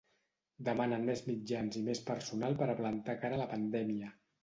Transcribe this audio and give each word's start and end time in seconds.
Demanen 0.69 1.05
més 1.09 1.21
mitjans 1.27 1.79
i 1.83 1.85
més 1.91 2.03
personal 2.09 2.59
per 2.65 2.71
a 2.77 2.81
plantar 2.83 3.19
cara 3.25 3.41
a 3.41 3.45
la 3.47 3.51
pandèmia. 3.57 4.15